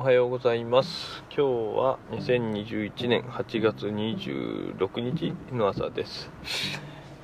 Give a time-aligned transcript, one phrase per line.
[0.00, 1.22] おはようございます。
[1.24, 1.42] 今日
[1.78, 6.30] は2021年8月26日の朝です。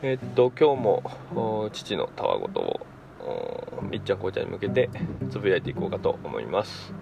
[0.03, 4.91] えっと今日も父のたわごとをみっちゃんこうちゃんに向けて
[5.31, 6.93] つぶやいていこうかと思います。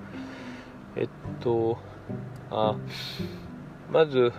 [0.95, 1.09] えっ
[1.41, 1.77] と
[2.53, 2.77] あ
[3.91, 4.33] まず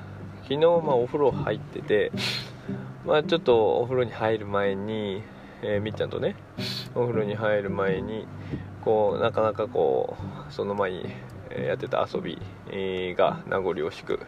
[0.43, 2.13] 昨日まあお風呂入ってて
[3.05, 5.21] まあちょっとお風呂に入る前に、
[5.61, 6.37] えー、みっちゃんとね
[6.95, 8.25] お風呂に入る前に
[8.85, 10.15] こうなかなかこ
[10.47, 11.05] うその前に
[11.63, 12.37] やってた遊び
[13.15, 14.19] が名残惜しく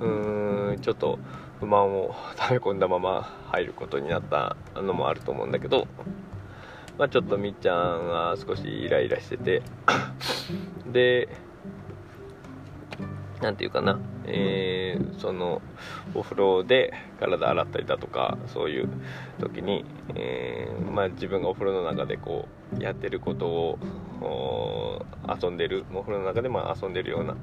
[0.00, 1.18] うーんちょっと
[1.60, 5.86] 不満を溜め込んだまま入ることになったのもあると思うんだけど、
[6.98, 9.62] まあ、ちょっとみっちゃんが少しイライラしてて
[10.92, 11.28] で
[13.40, 15.62] 何て言うかな、えー、その
[16.14, 18.88] お風呂で体洗ったりだとかそういう
[19.40, 25.06] 時に、えー、まあ、自分がお風呂の中でこうやってることを
[25.42, 27.36] 遊んでるお風呂の中でま遊んでるような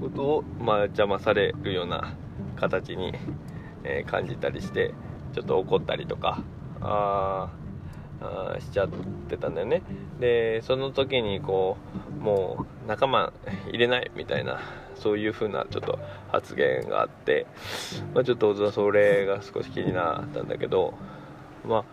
[0.00, 2.14] ことを、まあ、邪魔されるような
[2.56, 3.14] 形に、
[3.84, 4.92] えー、感じたりして
[5.32, 6.42] ちょっと怒ったりとか
[6.80, 7.50] あ
[8.20, 8.88] あしちゃっ
[9.28, 9.82] てたんだよね。
[10.20, 11.76] でその時にこ
[12.18, 13.32] うもう仲間
[13.68, 14.60] 入れないみたいな
[14.96, 15.98] そういう風なちょっと
[16.32, 17.46] 発言があって、
[18.14, 20.94] まあ、ちょっとそれが少し気になったんだけど、
[21.64, 21.84] まあ、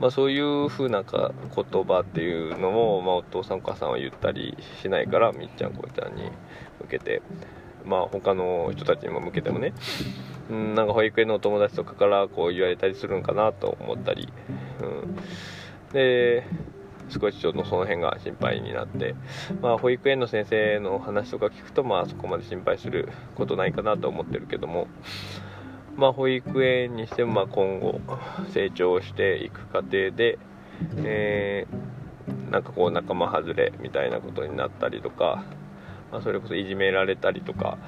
[0.00, 6.30] まあ、そういう風なか言葉っていうのを、まあ、お父さんお母さんは言ったりしないからみっちゃんこうちゃんに
[6.80, 7.22] 向けて、
[7.84, 9.72] まあ、他の人たちにも向けてもね、
[10.50, 14.28] うん、なんか保育園のお友達とかからこう言われたりするんかなと思ったり、
[14.80, 15.16] うん、
[15.92, 16.44] で
[17.10, 19.14] 少しちょっとその辺が心配になって、
[19.60, 24.88] まあ、保育園の先生の話とか聞くと、まあ、そこまで心配することないかなと思ってるけども、
[25.96, 28.00] まあ、保育園にしても、まあ、今後
[28.52, 30.38] 成長していく過程で、
[30.98, 35.44] えー、なんかこう仲間外れみたいなことになったりとか、
[36.10, 37.78] まあ、それこそいじめられたりとか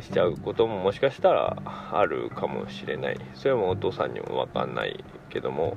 [0.00, 1.56] しちゃうことももしかしたら
[1.92, 3.20] あるかもしれない。
[3.34, 5.76] それもお父さんにも分かんないけども、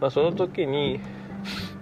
[0.00, 1.00] まあ、その時に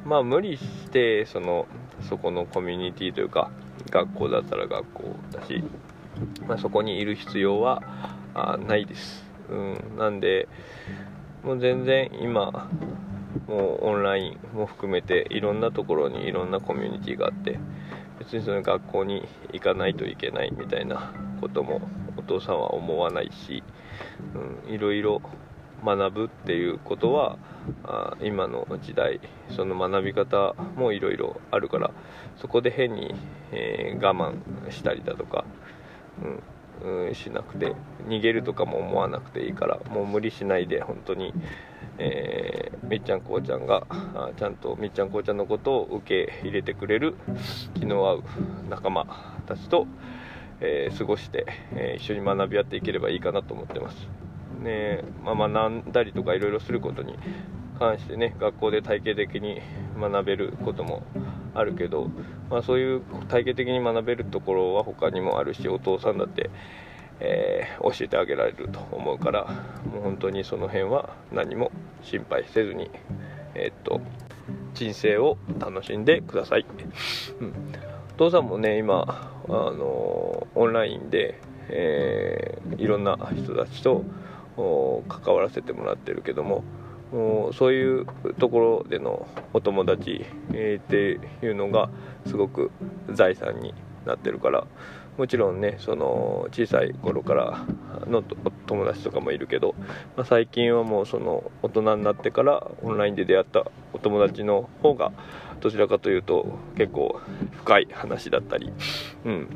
[0.04, 1.66] まあ無理してその
[2.08, 3.50] そこのコミュニティというか
[3.90, 5.02] 学校だったら学校
[5.32, 5.62] だし、
[6.46, 7.82] まあ、そこにいる必要は
[8.34, 10.48] あないです、うん、なんで
[11.42, 12.68] もう全然今
[13.46, 17.58] もうオンラインも含めていろんなところにいろんなコミュニティがあって
[18.30, 21.80] 別にその学校に行かないといけないみたいなことも
[22.16, 23.64] お父さんは思わないし、
[24.66, 25.20] うん、いろいろ
[25.84, 27.38] 学ぶっていうことは
[27.82, 29.20] あ今の時代
[29.56, 31.90] その学び方もいろいろあるから
[32.36, 33.14] そこで変に、
[33.50, 35.44] えー、我慢したりだとか、
[36.82, 37.74] うん、うん、しなくて
[38.06, 41.34] 逃げるとかも思わなくていいからもう無理しないで本当に、
[42.02, 43.86] えー、みっちゃんこうちゃんが
[44.38, 47.14] ちゃんとみっちゃんこうちゃんのことを受け入れてくれる
[47.74, 48.24] 気の合う
[48.70, 49.86] 仲間たちと、
[50.60, 54.08] えー、過ごして、え一緒に学び合っていければいいかなと思ってます。
[54.60, 57.18] ねまあ、学んだりとかいろいろすることに
[57.78, 59.60] 関してね学校で体系的に
[59.98, 61.02] 学べることも
[61.54, 62.10] あるけど、
[62.50, 66.50] まあ、そういう体系的に学べるところは他にもあるしお父さんだって、
[67.20, 69.46] えー、教えてあげられると思うから
[69.90, 71.72] もう本当にその辺は何も
[72.02, 72.90] 心配せずに、
[73.54, 74.00] えー、っと
[74.74, 76.66] 人生を楽しんでください、
[77.40, 77.48] うん、
[78.14, 84.04] お父さんもね今あのオンラインで、えー、いろんな人たちと
[85.08, 86.64] 関わらせてもらってるけども
[87.52, 88.06] そういう
[88.38, 91.90] ところでのお友達、えー、っていうのが
[92.26, 92.70] すごく
[93.12, 93.74] 財産に
[94.06, 94.66] なってるから
[95.20, 97.66] もちろんねその小さい頃から
[98.06, 99.74] の友達とかもいるけど、
[100.16, 105.12] まあ、最近はもうその大人になってからオンラインで出会ったお友達の方が
[105.60, 107.20] どちらかというと結構
[107.52, 108.72] 深い話だったり、
[109.26, 109.48] うん、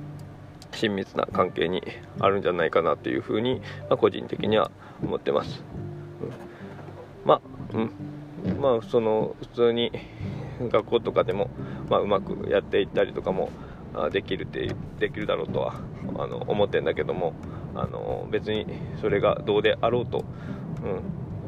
[0.72, 1.82] 親密な関係に
[2.20, 4.70] あるんじゃないかなというふうに、まあ、個人的には
[5.02, 5.64] 思ってます、
[6.20, 6.30] うん、
[7.24, 7.40] まあ
[7.72, 7.90] うん。
[8.60, 9.90] まあその普通に
[10.60, 11.48] 学校とかでも、
[11.88, 13.48] まあ、うまくやっていったりとかも
[14.12, 15.74] できるってできるだろうとは
[16.18, 17.32] あの思ってんだけども
[17.74, 18.66] あの別に
[19.00, 20.24] それがどうであろうと、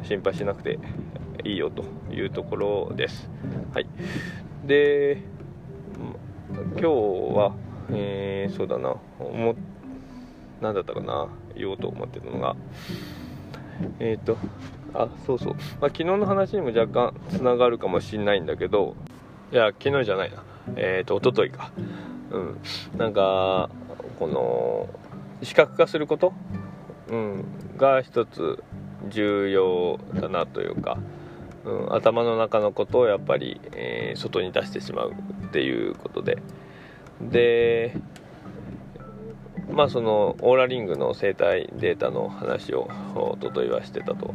[0.00, 0.78] うん、心配しなくて
[1.44, 3.30] いいよというところです。
[3.72, 3.86] はい、
[4.64, 5.22] で
[6.74, 6.88] 今日
[7.36, 7.52] は
[7.90, 8.96] えー、そうだな
[10.60, 12.56] 何だったかな言おうと思ってたのが
[14.00, 14.36] えっ、ー、と
[14.94, 18.96] あそうそう、まあ、昨日の話にも若干つながるかもしんないんだけど
[19.52, 20.42] いや昨日じゃないな。
[20.74, 21.70] えっ、ー、と一昨日か。
[22.30, 22.60] うん。
[22.96, 23.70] なんか
[24.18, 24.88] この
[25.42, 26.32] 視覚化すること、
[27.08, 27.44] うん、
[27.76, 28.62] が一つ
[29.08, 30.98] 重要だなというか、
[31.64, 36.38] うん、頭の中のことをやっぱり、えー、外に出してしまうっていうことで。
[37.20, 37.96] で
[39.70, 44.34] まあそのオーラリングの生態データの話をおとといはしてたと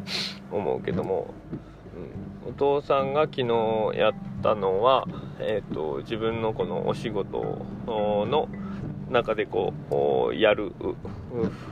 [0.51, 1.33] 思うけども、
[2.45, 3.47] うん、お父さんが昨日
[3.95, 4.13] やっ
[4.43, 5.07] たのは、
[5.43, 8.47] えーと、自分のこのお仕事の
[9.09, 9.73] 中でこ
[10.31, 10.71] うやる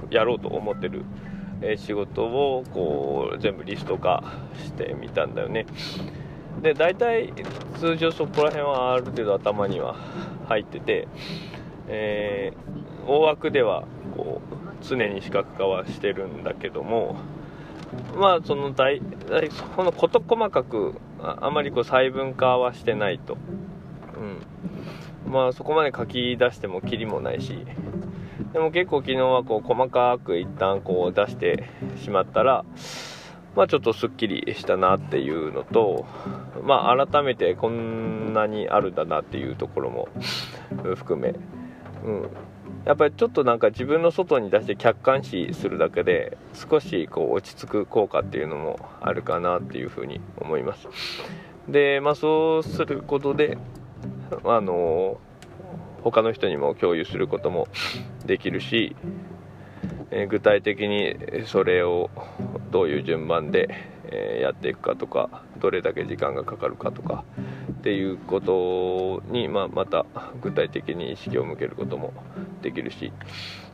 [0.10, 1.04] やろうと思ってる
[1.78, 4.24] 仕事をこう全部リスト化
[4.64, 5.66] してみたんだよね。
[6.62, 7.34] で大体
[7.80, 9.96] 通常そこら辺はある程度頭には
[10.48, 11.08] 入ってて、
[11.88, 17.16] えー、大枠ではこう常に視覚化はしてるんだけども
[18.16, 23.38] まあその大大この事細かくああまりこう細分化はしてないと、
[25.26, 27.66] うん、まあそこまで書き出してもきりもないし。
[28.54, 32.66] でも結構昨日はこう細かく一旦こう出してしまったら
[33.56, 36.06] まあちょっとすっきりしたなっていうのと
[36.64, 40.08] まあ改めてこんなにあるんだなっていうところも
[40.96, 41.36] 含め、
[42.06, 42.30] うん、
[42.86, 50.88] やっぱりちょっとなんか自分の外に出して客観視するだけで少しこう落ち着く効果っていうのもあるかなっていうふうに思います。
[51.68, 53.58] でまあそうすることで
[54.44, 55.20] あの
[56.04, 57.68] 他の人にも共有することも
[58.26, 58.96] できるし、
[60.12, 61.16] え具体的に
[61.46, 62.10] それを
[62.72, 63.70] どういう順番で、
[64.12, 67.24] えやっていくかとかどれだけ時間がかかるかとか
[67.80, 70.06] っていうことに、まあ、また
[70.42, 72.14] 具体的に意識を向けることも
[72.62, 73.14] できるし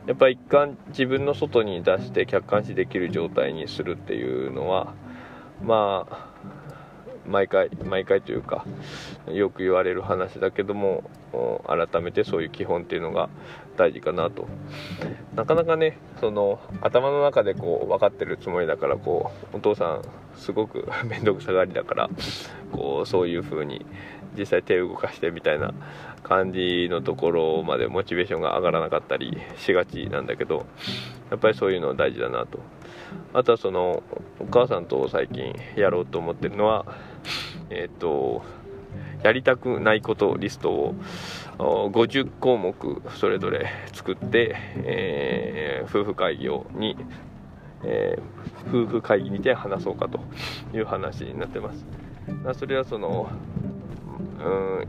[0.06, 4.94] やっぱり一貫自分の外に出して客観視できる状態にするっていうのは
[5.60, 6.25] まあ
[7.28, 8.64] 毎回毎回というか
[9.32, 11.10] よく言われる話だけども
[11.66, 13.28] 改めてそういう基本っていうのが
[13.76, 14.46] 大事かなと。
[15.34, 20.02] なかなかねその頭の中でこう分かってるつもりだからこうお父さん
[20.36, 22.10] すごく 面倒くさがりだから
[22.72, 23.84] こうそういう風に
[24.36, 25.72] 実際手を動かしてみたいな
[26.22, 30.66] 感じのところまでモチベーションが上がらなかったりしがちなんだけど
[31.30, 32.58] やっぱりそういうの大事だなと
[33.32, 34.02] あとはその
[34.40, 36.84] お母さんと最近やろうと思ってるのは
[37.70, 38.42] えっ、と
[39.22, 40.94] やりたくないことリストを
[41.58, 46.96] 50項目それぞれ作って、えー、夫婦会議をに、
[47.84, 50.20] えー、夫婦会議にて話そうかと
[50.76, 51.84] いう話になってます。
[52.58, 53.30] それはその
[54.18, 54.86] うん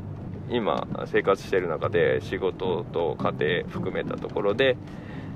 [0.50, 4.78] 今生活している中で仕事と家庭含めたところで、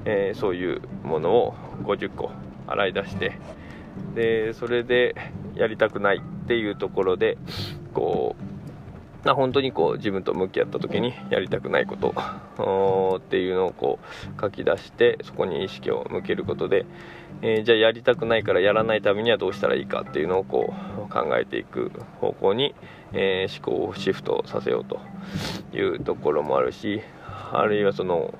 [0.05, 1.53] えー、そういうものを
[1.83, 2.31] 50個
[2.67, 3.37] 洗い出して
[4.15, 5.15] でそれで
[5.55, 7.37] やりたくないっていうところで
[7.93, 8.50] こう
[9.23, 12.09] な本当にこう自分と向き合った時にやりたくないこと
[13.17, 13.99] っていうのをこ
[14.37, 16.85] う書き出してそこに意識を向けることで、
[17.41, 22.73] えー、じゃあやりたくないからやらないためにはどうしたらいいかっていうのをこう考えていく方向に、
[23.13, 24.99] えー、思考をシフトさせようと
[25.75, 27.01] いうところもあるし
[27.51, 28.33] あるいはその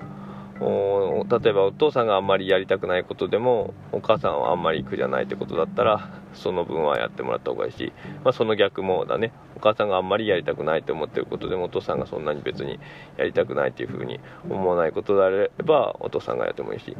[0.62, 7.92] 例えばお父さんがあんまりやりたくないことでもお母さんはあんまり苦じゃないってことだったらその分はやってもらった方がいいし、
[8.24, 9.32] まあ、その逆もだね。
[9.56, 12.78] お母さんがあんまりやりたくないって思ってることでもお父さんがそんなに別に
[13.16, 16.96] やりたくないっていうふうに思わないことであればお父さんがやってもいいし。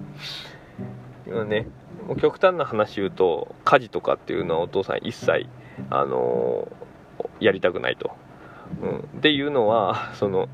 [1.26, 1.69] 今ね。
[2.06, 5.47] もう極端な話言うと家事とかっていうのはお父さん一切
[5.88, 8.11] あのー、やりたくないと。
[8.81, 10.49] うん、っていうのは その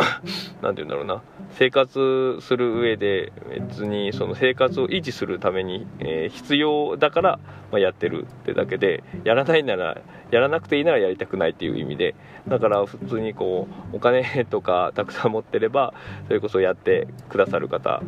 [0.63, 1.23] 何て言うんだろうな。
[1.53, 7.39] 生活する上で別にその生活を維持するために、えー、必要だから、
[7.73, 9.97] まあ、やってるってだけでやらないなら
[10.31, 12.15] やらなくていいならやりたくないっていう意味で。
[12.49, 15.93] だから普通にこうお金とかたくさん持ってれば
[16.27, 18.03] それこそやってくださる方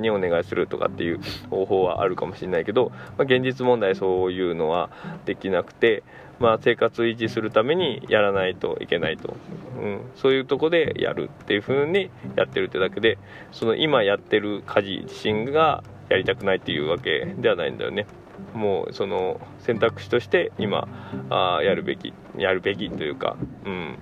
[0.00, 4.90] にお願いするとかっていう方法はあるかもしれないけど、まあ、現実問題そういうのは
[5.26, 6.02] できなくて
[6.42, 9.36] まあ、生活を維持するためにやらないといけないと、
[9.80, 13.16] うん、そういうとこでやるっていう風にやってるってだけで
[13.52, 18.06] その今やってる家事自身がやりたくないっていうわけではないんだよね。
[18.54, 20.88] もうその選択肢として今
[21.30, 23.98] あやるべきやるべきというか、うん、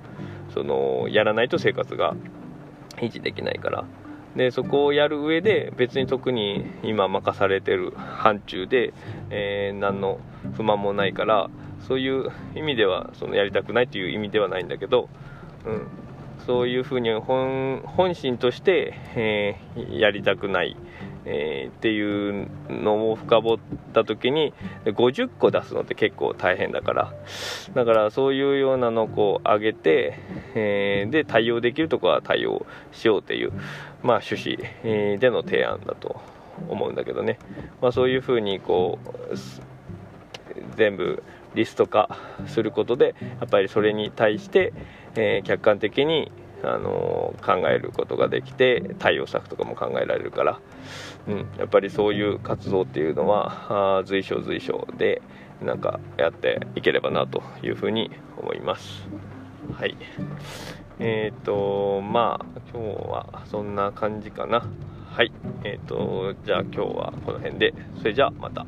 [0.54, 2.16] そのやらないと生活が
[2.96, 3.84] 維持できないから。
[4.34, 8.94] でそこをやる上で別に特に今任されてる範疇で、
[9.28, 10.20] えー、何の
[10.54, 11.50] 不満もないから
[11.86, 15.08] そういう意味ではそのやりたくないという意味ではないんだけど、
[15.66, 15.86] うん、
[16.46, 20.76] そういうふうに本本心として、えー、やりたくない、
[21.24, 23.58] えー、っていうのを深掘っ
[23.92, 27.14] た時に50個出すのって結構大変だから。
[27.74, 30.18] だからそういうようなのをこう上げて、
[30.54, 33.52] えー、で対応できるところは対応しようっていう、
[34.02, 36.20] まあ、趣旨、えでの提案だと
[36.68, 37.38] 思うんだけどね、
[37.80, 39.36] まあ、そういうふうにこう
[40.76, 41.22] 全部
[41.54, 42.16] リスト化
[42.46, 44.72] することでやっぱりそれに対して、
[45.16, 46.30] えー、客観的に、
[46.62, 50.60] あの考えることができて対応策とかも考えられるから、
[51.26, 55.22] うん、やっぱりそういう活動っていうのは随所随所で
[55.62, 59.06] なんかやっていければなというふうに思います。
[59.74, 59.96] はい。
[60.98, 64.66] えっ、ー、とまあ今日はそんな感じかな。
[65.10, 65.32] はい。
[65.64, 67.74] えっ、ー、とじゃあ今日はこの辺で。
[67.98, 68.64] それじゃあまた。